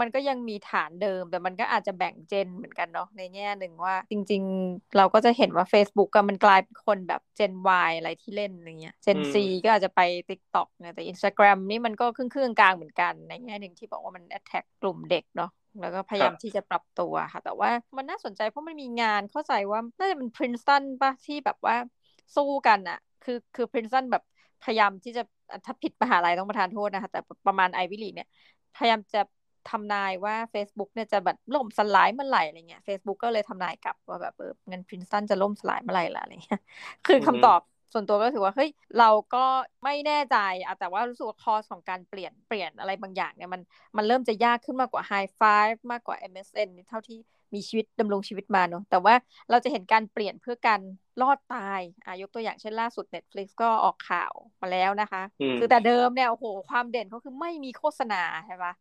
[0.00, 7.52] มันก็ยังมีฐานเดิม แต่มันก็อาจจะแบ่งเจนเหมือนกันเนาะในแง่หนึ่งว่า จริง ๆ เราก็จะเห็นว่า Facebook ก็มันกลายเป็นคนแบบเจน
[7.88, 15.50] Y อะไรที่เล่นอย่างเงี้ยเจน C ก็อาจจะไป TikTok นะแต่ Instagram นี่มันก็ครึ่งครึ่งกลางเหมือนกันในแง่หนึ่งที่บอกว่ามัน attack กลุ่มเด็กเนาะ
[15.80, 21.76] แล้วก็พยายามที่จะปรับตัวค่ะ แต่ว่ามันน่าสนใจเพราะมันมีงานเข้าใจว่าน่าจะเป็น Princeton ปะที่แบบว่า
[22.36, 24.22] สู้กันอะคือคือ Princeton แบบ
[24.64, 25.22] พยายามที่จะ
[25.64, 28.28] ถ้าผิดมหาลัยต้องประทานโทษนะคะแต่ประมาณไอวิลีเนี่ย
[28.76, 29.20] พยายามจะ
[29.70, 36.60] ทำนายว่า Facebook เนี่ยจะแบบล่มสลายเมื่อไหร่อะไรเงี้ย Facebook ก็เลยทำนายกลับว่าแบบเออเงินพรินสตันจะล่มสลายเมื่อไหร่ละอะไรเงี้ย
[37.06, 37.60] คือคำตอบ
[37.92, 39.44] ส่วนตัวก็ถือว่าเฮ้ยเราก็
[39.84, 43.60] ไม่แน่ใจอะแต่ว่ารู้สึกว่าคอสของการเปลี่ยนเปลี่ยนอะไรบางอย่างเนี่ยมัน
[43.96, 47.18] มันเริ่มจะยากขึ้นมากกว่า High Five มากกว่า MSN เท่าที่
[47.54, 49.14] มีชีวิตดำรงชีวิตมาเนาะแต่ว่า
[49.50, 50.80] เราจะเห็นการเปลี่ยนเพื่อการ
[51.22, 55.22] รอดตายอายกตัวอย่างเช่นล่าสุด Netflix ก็ออกข่าวมาแล้วนะคะ
[55.58, 58.72] คือแต่เดิมเนี่ยโอ้โหความเด่นเขาคือไม่มีโฆษณาใช่ปะ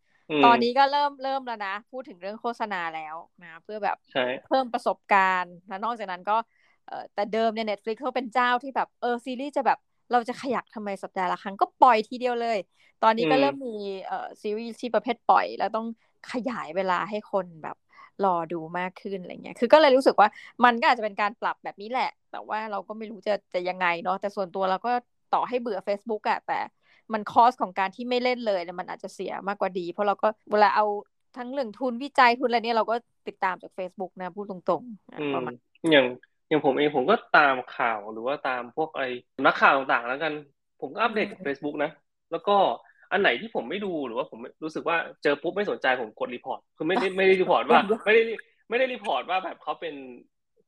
[0.42, 3.98] ตอนนี้ก็เริ่มเริ่มแล้วนะ พูดถึงเรื่องโฆษณาแล้วนะเพื่อแบบ
[4.46, 6.38] เพิ่มประสบการณ์และนอกจากนั้นก็
[6.86, 9.78] เออแต่เดิมเนี่ย Netflix เขาเป็นเจ้าที่แบบเออซีรีส์จะแบบ
[10.12, 12.58] เราจะขยักทำไมสัปดาห์ละครั้งก็ปล่อยทีเดียวเลย
[13.02, 13.70] ตอนนี้ก็เริ่มมี
[14.06, 15.86] เอ่อซีรีส์ที่ประเภทปล่อย แล้วต้อง
[16.32, 17.76] ขยายเวลาให้คนแบบ
[18.24, 20.28] รอดูมากขึ้นอะไรเงี้ย คือก็เลยรู้สึกว่า
[20.65, 24.89] มันก็อาจจะเป็นการปรับแบบนี้แหละ แต่ว่าเราก็ไม่รู้จะจะยังไงเนาะ แต่ส่วนตัวเราก็
[25.30, 26.54] ต่อให้เบื่อ Facebook อะแต่
[27.13, 30.86] มันคอสของการที่ไม่เล่นเลยมันอาจจะเสียมากกว่าดี เพราะเราก็เวลาเอา
[31.38, 32.95] ทั้งเรื่องทุนวิจัยทุนอะไรเนี่ยเราก็
[33.28, 35.54] ติดตามจาก Facebook นะพูดตรงๆประมาณ
[35.91, 36.06] อย่าง
[36.50, 39.08] อย่างผมเองผมก็ตามข่าวหรือว่าตามพวกไอ้
[39.45, 40.34] นักข่าวต่างๆ แล้วกัน
[40.82, 41.91] ผมก็อัปเดตกับ Facebook นะ
[42.32, 42.56] แล้วก็
[43.12, 48.22] อันไหนที่ผมไม่ดูหรือว่าผมรู้สึกว่าเจอปุ๊บไม่สนใจผมกด report คือไม่ได้ไม่ได้ report ว่าไม่ได้
[48.69, 49.95] ไม่ได้ report ว่าแบบเขาเป็น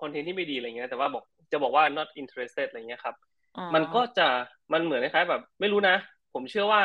[0.02, 3.16] คอนเทนต์ที่ไม่ดีอะไรเงี้ยแต่ว่าบอกจะบอกว่า not interested อะไรเงี้ยครับ
[3.76, 4.28] มันก็จะ
[4.74, 5.96] มันเหมือนคล้ายๆแบบ ไม่รู้นะ
[6.34, 6.82] ผมเชื่อว่า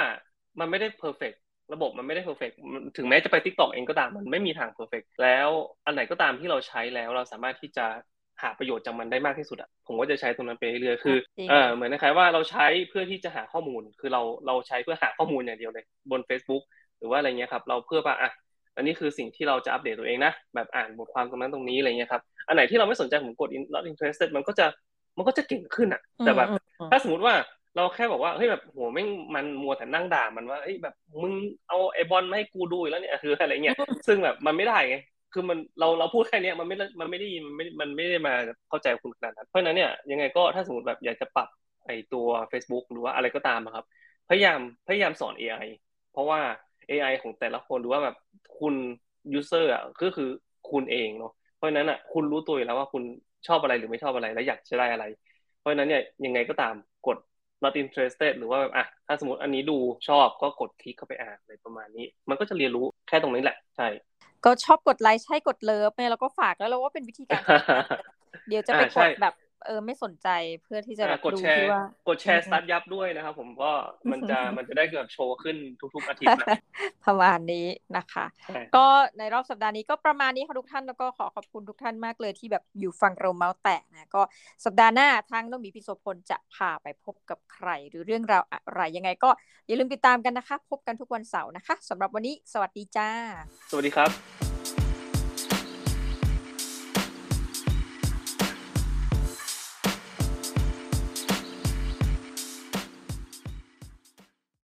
[0.60, 1.36] มันไม่ได้ perfect
[1.74, 2.54] ระบบมันไม่ได้ perfect
[2.96, 5.48] ถึงแม้จะไป TikTok เองก็ตามมันไม่มีทาง perfect แล้ว
[5.86, 7.86] อันไหนก็ตามที่เราใช้แล้วเราสามารถที่จะ
[8.42, 11.16] หาประโยชน์จากมันได้มากที่สุดอะผมก็จะใช้ตรงนั้นไปเรื่อยๆคือ
[11.48, 16.62] เออเหมือนคล้ายๆว่าเราใช้เพื่อที่จะหาข้อมูล คือเราเราใช้เพื่อหาข้อมูลอย่างเดียวเลยบน Facebook
[16.98, 18.30] หรือว่าอะไรเงี้ยครับ เราเพื่อว่าอะ
[18.76, 24.66] อันนี้คือสิ่งที่เราจะอัปเดตตัวเองนะแบบอ่านบทความตรงนั้นตรงนี้อะไรเงี้ยครับอันไหนที่เราไม่สนใจผมกด not interested มันก็จะ
[25.16, 26.50] มันก็จะเก่งขึ้นอะ แต่แบบ
[26.90, 27.34] ถ้าสมมติว่า
[27.76, 31.32] เราแค่บอกว่าเฮ้ยแบบโหไม่มันมัวแต่นั่งด่ามันว่าเฮ้ยแบบมึง
[31.68, 34.96] เอาไอบอลมาให้กูดูแล้วเนี่ยคืออะไรเงี้ยซึ่งแบบมันไม่ได้ไง
[35.32, 38.34] คือมันเราเราพูดแค่นี้มันไม่มันไม่ได้ยินมันไม่มันไม่ได้มา
[38.68, 41.48] เข้าใจคุณขนาดนั้นเพราะนั้นเนี่ยยังไงก็ถ้าสมมติแบบอยากจะปรับ
[41.86, 43.84] ไอตัว Facebook หรือว่าอะไรก็ตามครับ
[44.28, 45.66] พยายามพยายามสอน AI
[46.12, 46.40] เพราะว่า
[46.90, 48.16] AI ของแต่ละคนหรือว่าแบบ
[48.58, 48.74] คุณ
[49.38, 50.28] user อะก็คือ
[50.70, 53.02] คุณเองเนาะเพราะนั้นอะคุณรู้ตัวอยู่แล้วว่าคุณ
[53.46, 55.04] ชอบอะไรหรือไม่ชอบอะไร และอยากจะได้อะไร
[55.58, 56.74] เพราะนั้นเนี่ยยังไงก็ตาม
[57.06, 57.16] กด
[57.66, 63.88] not interested หรือว่าแบบอะถ้าสมมติอันนี้ดูชอบก็กดคลิกเข้าไปอ่านอะไรประมาณนี้ มันก็จะเรียนรู้แค่ตรงนี้แหละใช่
[64.44, 67.42] ก็ชอบกดไลค์ใช่กดเลิฟเนี่ยแล้วก็ฝากแล้วเราว่าเป็นวิธีการ
[68.48, 69.34] เดี๋ยวจะไปกดแบบ
[69.66, 70.28] เออไม่สนใจ
[70.62, 71.68] เพื่อที่จะกดแชร์
[72.08, 73.72] กดแชร์ Start Yup ด้วยนะครับผมก็
[74.10, 75.56] มันจะมันจะได้เกิดโชว์ขึ้น
[75.94, 76.46] ทุกๆอาทิตย์นะ
[77.04, 78.24] ประมาณนี้นะคะ
[78.76, 78.86] ก็
[79.18, 84.22] ในรอบสัปดาห์นี้ก็ประมาณนี้ค่ะทุกท่านแล้วก็ขอขอบคุณทุกท่านมากเลยที่แบบอยู่ฟังเราเมาส์แตกนะก็
[84.64, 89.30] สัปดาห์หน้าทางน้องมีพิโสพลจะพาไปพบกับใคร หรือเรื่องราวอะไรยังไง ก็
[89.66, 93.08] อย่าลืมติดตามกันนะคะ พบกันทุกวันเสาร์นะคะสำหรับวันนี้สวัสดีจ้า
[93.70, 94.55] สวัสดีครับ